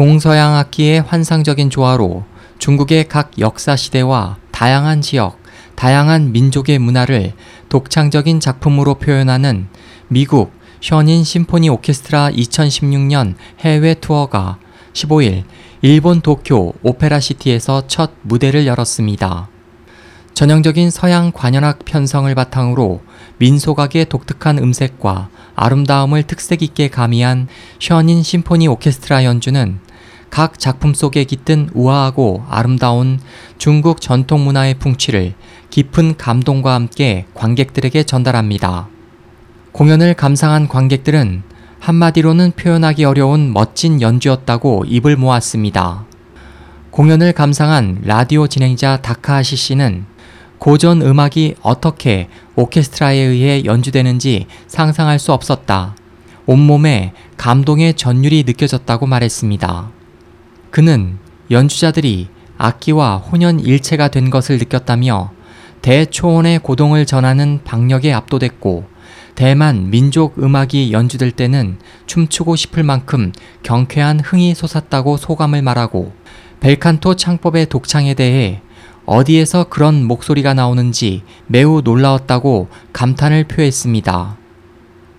동서양 0.00 0.56
악기의 0.56 1.02
환상적인 1.02 1.68
조화로 1.68 2.24
중국의 2.58 3.06
각 3.06 3.32
역사 3.38 3.76
시대와 3.76 4.38
다양한 4.50 5.02
지역, 5.02 5.38
다양한 5.74 6.32
민족의 6.32 6.78
문화를 6.78 7.34
독창적인 7.68 8.40
작품으로 8.40 8.94
표현하는 8.94 9.68
미국 10.08 10.52
션인 10.80 11.22
심포니 11.22 11.68
오케스트라 11.68 12.30
2016년 12.30 13.34
해외 13.58 13.92
투어가 13.92 14.56
15일 14.94 15.44
일본 15.82 16.22
도쿄 16.22 16.72
오페라 16.82 17.20
시티에서 17.20 17.86
첫 17.86 18.12
무대를 18.22 18.66
열었습니다. 18.66 19.50
전형적인 20.32 20.90
서양 20.90 21.30
관현악 21.30 21.84
편성을 21.84 22.34
바탕으로 22.34 23.02
민속악의 23.36 24.06
독특한 24.08 24.56
음색과 24.56 25.28
아름다움을 25.54 26.22
특색 26.22 26.62
있게 26.62 26.88
가미한 26.88 27.48
션인 27.78 28.22
심포니 28.22 28.66
오케스트라 28.66 29.24
연주는 29.24 29.78
각 30.30 30.58
작품 30.58 30.94
속에 30.94 31.24
깃든 31.24 31.70
우아하고 31.74 32.44
아름다운 32.48 33.18
중국 33.58 34.00
전통 34.00 34.44
문화의 34.44 34.74
풍취를 34.74 35.34
깊은 35.70 36.16
감동과 36.16 36.72
함께 36.74 37.26
관객들에게 37.34 38.04
전달합니다. 38.04 38.88
공연을 39.72 40.14
감상한 40.14 40.68
관객들은 40.68 41.42
한마디로는 41.80 42.52
표현하기 42.52 43.04
어려운 43.04 43.52
멋진 43.52 44.00
연주였다고 44.00 44.84
입을 44.86 45.16
모았습니다. 45.16 46.04
공연을 46.90 47.32
감상한 47.32 48.00
라디오 48.04 48.46
진행자 48.46 48.98
다카하시 49.02 49.56
씨는 49.56 50.06
고전 50.58 51.00
음악이 51.00 51.54
어떻게 51.62 52.28
오케스트라에 52.54 53.16
의해 53.16 53.64
연주되는지 53.64 54.46
상상할 54.66 55.18
수 55.18 55.32
없었다. 55.32 55.96
온몸에 56.46 57.12
감동의 57.36 57.94
전율이 57.94 58.44
느껴졌다고 58.46 59.06
말했습니다. 59.06 59.99
그는 60.70 61.18
연주자들이 61.50 62.28
악기와 62.56 63.16
혼연 63.16 63.60
일체가 63.60 64.08
된 64.08 64.30
것을 64.30 64.58
느꼈다며 64.58 65.32
대초원의 65.82 66.60
고동을 66.60 67.06
전하는 67.06 67.60
박력에 67.64 68.12
압도됐고 68.12 68.84
대만 69.34 69.90
민족 69.90 70.42
음악이 70.42 70.92
연주될 70.92 71.32
때는 71.32 71.78
춤추고 72.06 72.56
싶을 72.56 72.82
만큼 72.82 73.32
경쾌한 73.62 74.20
흥이 74.20 74.54
솟았다고 74.54 75.16
소감을 75.16 75.62
말하고 75.62 76.12
벨칸토 76.60 77.16
창법의 77.16 77.66
독창에 77.70 78.14
대해 78.14 78.60
어디에서 79.06 79.64
그런 79.64 80.04
목소리가 80.04 80.52
나오는지 80.54 81.22
매우 81.46 81.80
놀라웠다고 81.80 82.68
감탄을 82.92 83.44
표했습니다. 83.44 84.36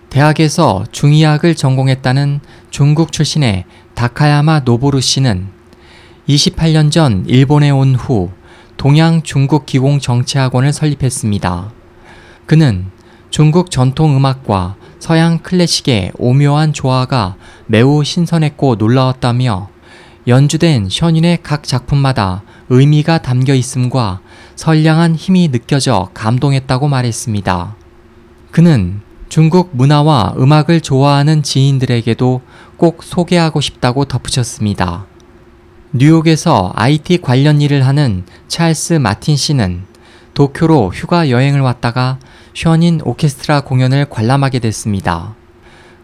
대학에서 0.08 0.84
중의학을 0.92 1.56
전공했다는 1.56 2.40
중국 2.70 3.12
출신의 3.12 3.64
다카야마 3.94 4.60
노보루 4.60 5.00
씨는 5.00 5.48
28년 6.28 6.90
전 6.90 7.24
일본에 7.26 7.70
온 7.70 7.94
후 7.94 8.30
동양 8.76 9.22
중국 9.22 9.66
기공 9.66 10.00
정치학원을 10.00 10.72
설립했습니다. 10.72 11.70
그는 12.46 12.86
중국 13.30 13.70
전통 13.70 14.16
음악과 14.16 14.76
서양 14.98 15.38
클래식의 15.38 16.12
오묘한 16.18 16.72
조화가 16.72 17.36
매우 17.66 18.04
신선했고 18.04 18.76
놀라웠다며 18.76 19.68
연주된 20.26 20.88
션인의 20.88 21.38
각 21.42 21.64
작품마다 21.64 22.42
의미가 22.68 23.18
담겨 23.18 23.54
있음과 23.54 24.20
선량한 24.56 25.16
힘이 25.16 25.50
느껴져 25.50 26.10
감동했다고 26.14 26.88
말했습니다. 26.88 27.74
그는 28.50 29.00
중국 29.32 29.70
문화와 29.72 30.34
음악을 30.36 30.82
좋아하는 30.82 31.42
지인들에게도 31.42 32.42
꼭 32.76 33.02
소개하고 33.02 33.62
싶다고 33.62 34.04
덧붙였습니다. 34.04 35.06
뉴욕에서 35.92 36.70
IT 36.74 37.22
관련 37.22 37.62
일을 37.62 37.86
하는 37.86 38.24
찰스 38.48 38.92
마틴 38.92 39.36
씨는 39.36 39.84
도쿄로 40.34 40.92
휴가 40.92 41.30
여행을 41.30 41.62
왔다가 41.62 42.18
션인 42.52 43.00
오케스트라 43.04 43.62
공연을 43.62 44.10
관람하게 44.10 44.58
됐습니다. 44.58 45.34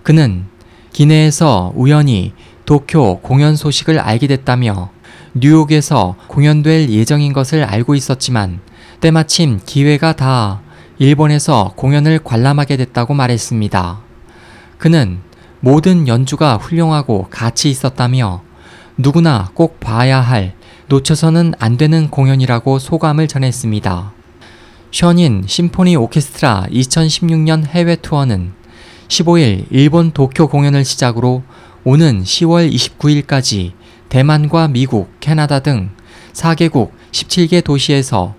그는 0.03 0.47
기내에서 0.95 1.75
우연히 1.77 2.33
도쿄 2.65 3.21
공연 3.21 3.57
소식을 3.57 3.99
알게 3.99 4.27
됐다며 4.27 4.89
뉴욕에서 5.35 6.17
공연될 6.29 6.89
예정인 6.89 7.35
것을 7.35 7.63
알고 7.63 7.95
있었지만 7.95 8.61
때마침 9.01 9.61
기회가 9.67 10.15
닿아 10.15 10.63
일본에서 11.01 11.75
공연을 11.77 12.19
관람하게 12.25 12.77
됐다고 12.77 13.15
말했습니다. 13.15 14.01
그는 14.79 15.21
모든 15.61 16.09
연주가 16.09 16.57
훌륭하고 16.57 17.29
가치 17.31 17.71
있었다며 17.71 18.43
누구나 18.97 19.51
꼭 19.55 19.79
봐야 19.79 20.21
할 20.21 20.55
놓쳐서는 20.89 21.55
안 21.61 21.77
되는 21.77 22.09
공연이라고 22.11 22.81
소감을 22.81 23.29
전했습니다. 23.29 24.13
션인 24.91 25.45
심포니 25.47 25.95
오케스트라 25.95 26.67
2016년 26.73 27.67
해외 27.67 27.95
투어는 27.95 28.53
15일 29.07 29.67
일본 29.71 30.11
도쿄 30.11 30.49
공연을 30.49 30.85
시작으로 30.85 31.45
오는 31.85 32.25
10월 32.25 32.73
29일까지 32.73 33.73
대만과 34.09 34.69
미국, 34.69 35.13
캐나다 35.21 35.61
등 35.61 35.91
4개국 36.33 36.91
17개 37.13 37.63
도시에서 37.63 38.35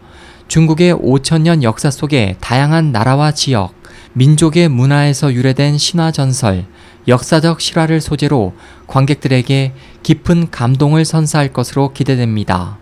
중국의 0.49 0.95
5천년 0.95 1.61
역사 1.61 1.91
속의 1.91 2.37
다양한 2.41 2.91
나라와 2.91 3.31
지역, 3.31 3.75
민족의 4.13 4.67
문화에서 4.67 5.31
유래된 5.31 5.77
신화 5.77 6.11
전설, 6.11 6.65
역사적 7.07 7.61
실화를 7.61 8.01
소재로 8.01 8.53
관객들에게 8.87 9.73
깊은 10.01 10.49
감동을 10.49 11.05
선사할 11.05 11.53
것으로 11.53 11.93
기대됩니다. 11.93 12.79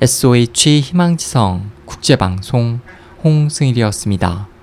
SOH 0.00 0.80
희망지성 0.80 1.70
국제방송 1.84 2.80
홍승일이었습니다. 3.22 4.53